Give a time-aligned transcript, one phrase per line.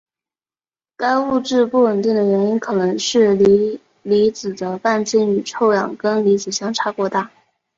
[0.97, 7.29] 该物质不稳定的原因可能是锂离子的半径与臭氧根离子相差过大。